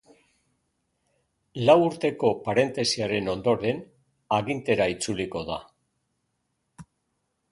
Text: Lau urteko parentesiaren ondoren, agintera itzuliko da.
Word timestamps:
Lau 1.69 1.75
urteko 1.87 2.31
parentesiaren 2.47 3.29
ondoren, 3.35 3.83
agintera 4.39 4.89
itzuliko 4.95 5.43
da. 5.53 5.61